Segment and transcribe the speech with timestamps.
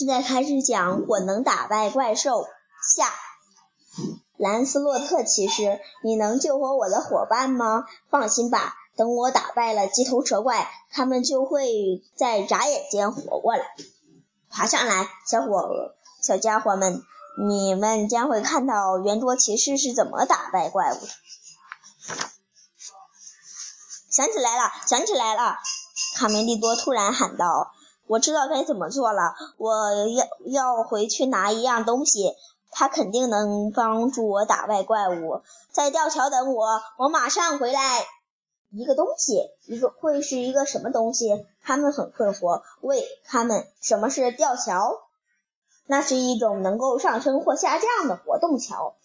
[0.00, 2.46] 现在开始讲我能打败怪兽
[2.82, 3.12] 下。
[4.38, 7.84] 兰斯洛特骑士，你能救活我的伙伴吗？
[8.08, 13.66] 放心吧，等我打败了鸡头蛇怪，他们就会在眨眼间活过来。
[14.48, 17.02] 爬上来，小伙小家伙们，
[17.46, 21.08] 你们将会看到圆桌骑士是怎么打败怪物的。
[24.08, 25.58] 想起来了，想起来了！
[26.16, 27.74] 卡梅利多突然喊道。
[28.10, 29.72] 我知道该怎么做了，我
[30.08, 32.34] 要要回去拿一样东西，
[32.72, 35.42] 它肯定能帮助我打败怪物。
[35.70, 37.80] 在吊桥等我，我马上回来。
[38.72, 41.46] 一个东西，一个会是一个什么东西？
[41.62, 42.62] 他们很困惑。
[42.80, 45.02] 喂，他们，什么是吊桥？
[45.86, 48.96] 那是一种能够上升或下降的活动桥，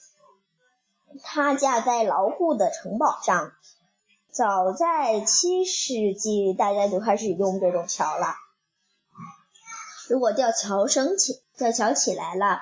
[1.22, 3.52] 它架在牢固的城堡上。
[4.31, 8.36] 早在七世纪，大家就开始用这种桥了。
[10.08, 12.61] 如果吊桥升起，吊桥起来了，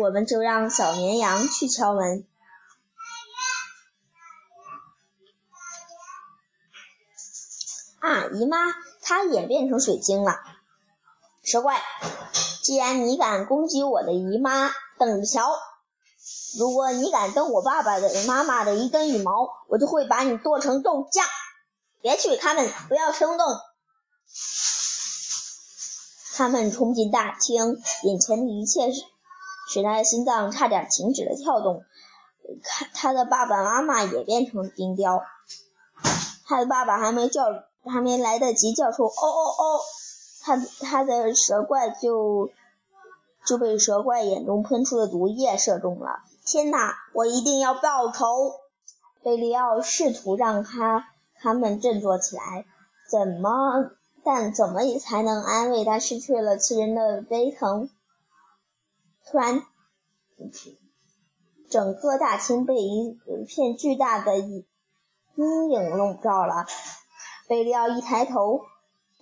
[0.00, 2.26] 我们就让小绵羊去敲门。
[8.00, 8.58] 啊，姨妈，
[9.00, 10.40] 它也变成水晶了。
[11.44, 11.80] 蛇怪，
[12.62, 15.56] 既然你敢攻击我的姨妈，等着瞧！
[16.58, 21.24] 如果你敢动我爸爸的妈妈的一根羽毛，我就会把你剁成豆酱。
[22.00, 23.46] 别去，他们不要冲动。
[26.34, 29.02] 他们冲进大厅，眼前的一切使
[29.68, 31.84] 使他的心脏差点停止了跳动。
[32.62, 35.22] 看，他的爸爸妈妈也变成了冰雕。
[36.44, 37.44] 他的爸爸还没叫，
[37.84, 39.80] 还没来得及叫出“哦哦哦”，
[40.42, 42.50] 他他的蛇怪就
[43.46, 46.20] 就被蛇怪眼中喷出的毒液射中了。
[46.44, 46.94] 天哪！
[47.14, 48.54] 我一定要报仇！
[49.22, 51.08] 贝利奥试图让他
[51.40, 52.66] 他们振作起来。
[53.08, 53.92] 怎么？
[54.24, 57.90] 但怎么也才能安慰他失去了亲人的悲疼？
[59.24, 59.62] 突然，
[61.70, 64.64] 整个大厅被一片巨大的阴
[65.36, 66.66] 影笼罩了。
[67.48, 68.60] 贝利奥一抬头，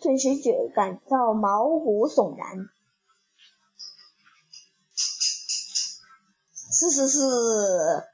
[0.00, 2.69] 顿时觉感到毛骨悚然。
[6.72, 8.09] 嘶嘶嘶！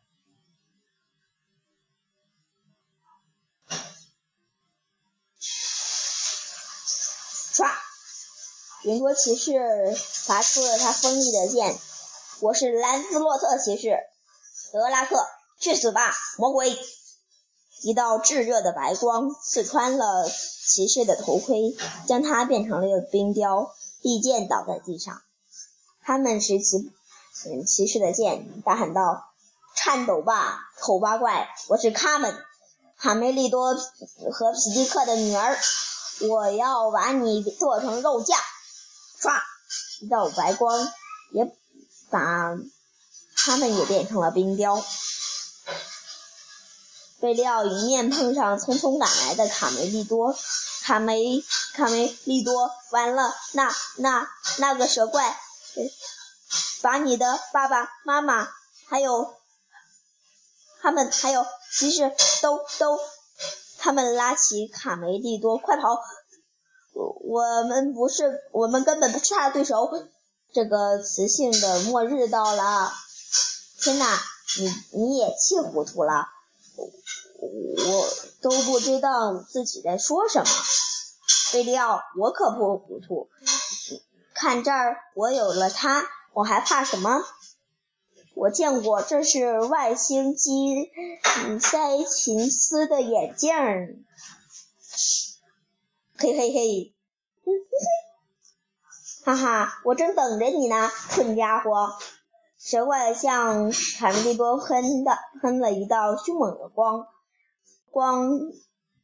[8.82, 9.52] 云多骑士
[10.28, 11.76] 拔出了他锋利的剑。
[12.40, 13.96] 我是兰斯洛特骑士，
[14.72, 15.16] 德拉克，
[15.58, 16.78] 去死吧，魔鬼！
[17.82, 21.74] 一道炙热的白光刺穿了骑士的头盔，
[22.06, 25.20] 将他变成了冰雕，利剑倒在地上。
[26.04, 26.92] 他们是骑
[27.66, 29.24] 骑士的剑，大喊道
[29.74, 31.48] ：“颤抖吧，丑八怪！
[31.68, 32.36] 我是卡门，
[32.98, 35.58] 卡梅利多和皮迪克的女儿，
[36.28, 38.38] 我要把你做成肉酱！”
[39.20, 39.40] 唰！
[40.00, 40.92] 一道白光
[41.32, 41.50] 也
[42.10, 42.56] 把
[43.36, 44.84] 他们也变成了冰雕。
[47.18, 50.36] 贝利奥迎面碰上匆匆赶来的卡梅利多，
[50.82, 53.34] 卡梅卡梅利多，完了！
[53.52, 54.28] 那那
[54.58, 55.34] 那个蛇怪，
[56.82, 58.48] 把你的爸爸妈妈
[58.86, 59.34] 还有
[60.82, 63.00] 他们还有骑士都都，
[63.78, 65.98] 他们拉起卡梅利多，快跑！
[66.96, 69.90] 我们不是，我们根本不是他的对手。
[70.52, 72.90] 这个雌性的末日到了！
[73.78, 74.06] 天哪，
[74.58, 76.28] 你你也气糊涂了！
[77.38, 78.08] 我
[78.40, 80.50] 都不知道自己在说什么。
[81.52, 83.28] 贝利奥，我可不糊涂。
[84.32, 86.02] 看这儿，我有了它，
[86.32, 87.22] 我还怕什么？
[88.34, 90.90] 我见过，这是外星基
[91.60, 93.52] 塞琴斯的眼镜。
[96.18, 96.94] 嘿嘿嘿，
[99.24, 101.92] 哈哈，我正等着你呢，蠢家伙！
[102.58, 107.06] 蛇怪向卡利多喷的喷了一道凶猛的光，
[107.90, 108.40] 光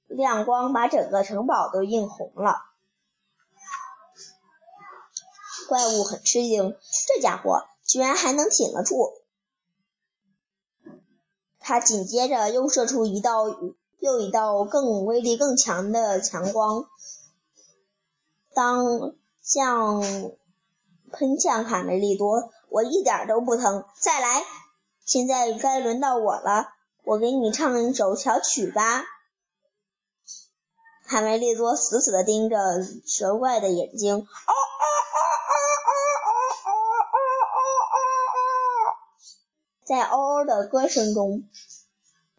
[0.07, 2.63] 亮光把整个城堡都映红了。
[5.69, 6.77] 怪物很吃惊，
[7.07, 9.13] 这家伙居然还能挺得住。
[11.61, 13.45] 他紧接着又射出一道。
[14.03, 16.87] 又一道更威力更强的强光，
[18.53, 20.03] 当向
[21.13, 23.85] 喷向卡梅利多，我一点都不疼。
[24.01, 24.43] 再来，
[25.05, 29.05] 现在该轮到我了，我给你唱一首小曲吧。
[31.07, 32.59] 卡梅利多死死地盯着
[33.07, 35.23] 蛇怪的眼睛，哦哦哦
[35.87, 35.95] 哦
[36.67, 36.73] 哦
[37.13, 37.19] 哦
[37.53, 37.59] 哦
[37.93, 37.97] 哦
[38.35, 38.99] 哦，
[39.85, 41.45] 在嗷嗷的歌声中。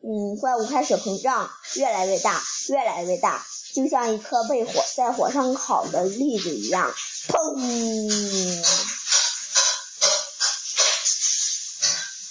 [0.06, 6.94] 嗯，怪物开始膨胀，越来越大，越来越大，就像一颗被火在火上烤的栗子一样。
[7.30, 8.64] 砰！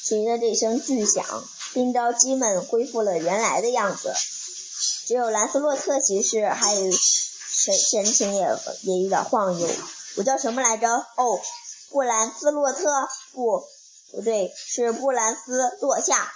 [0.04, 1.24] 随着这声巨响，
[1.72, 4.12] 冰雕鸡们恢复了原来的样子，
[5.06, 8.46] 只有兰斯洛特骑士还有神神情也
[8.82, 9.66] 也有点晃悠。
[10.16, 10.88] 我叫什么来着？
[10.88, 11.40] 哦，
[11.88, 13.64] 布兰斯洛特，不，
[14.10, 16.30] 不对，是布兰斯落下。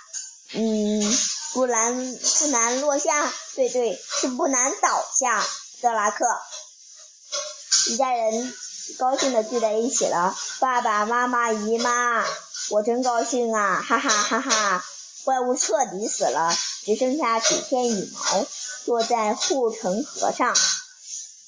[0.52, 1.18] 嗯，
[1.52, 5.46] 不难不难落下，对对，是不难倒下。
[5.82, 6.24] 德拉克，
[7.88, 8.54] 一家人
[8.98, 10.34] 高兴的聚在一起了。
[10.58, 12.24] 爸爸妈妈姨妈，
[12.70, 13.84] 我真高兴啊！
[13.86, 14.84] 哈哈哈哈！
[15.24, 18.46] 怪物彻底死了，只剩下几片羽毛
[18.86, 20.56] 落在护城河上。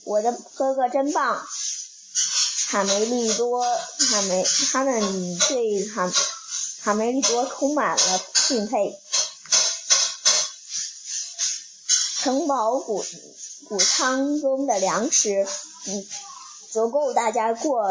[0.05, 1.47] 我的哥哥真棒！
[2.69, 6.11] 卡梅利多，卡梅，他们对卡
[6.89, 8.99] 卡梅利多充满了敬佩。
[12.23, 13.05] 城堡谷
[13.69, 15.47] 谷仓中的粮食，
[15.87, 16.07] 嗯，
[16.73, 17.83] 足够大家过，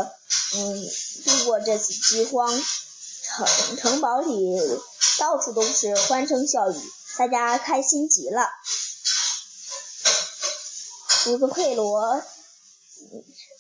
[0.56, 0.90] 嗯，
[1.26, 2.52] 度过这次饥荒。
[2.60, 4.58] 城城堡里
[5.20, 6.76] 到处都是欢声笑语，
[7.20, 8.50] 大家开心极了。
[11.24, 12.24] 胡子佩罗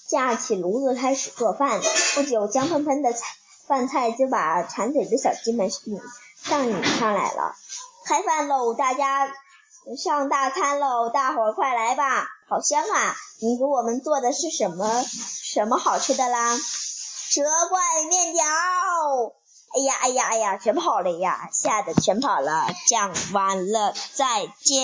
[0.09, 1.79] 架起炉子开始做饭，
[2.15, 3.19] 不久香喷喷的菜
[3.67, 6.01] 饭菜就把馋嘴的小鸡们引
[6.41, 7.55] 上引上来了。
[8.05, 9.27] 开饭喽，大家！
[9.97, 11.09] 上大餐喽！
[11.09, 13.15] 大伙儿快来吧，好香啊！
[13.39, 16.57] 你给我们做的是什么什么好吃的啦？
[16.57, 17.79] 蛇怪
[18.09, 18.43] 面条！
[19.75, 21.49] 哎呀哎呀哎呀，全跑了呀！
[21.53, 22.67] 吓得全跑了。
[22.87, 24.83] 讲完了，再见。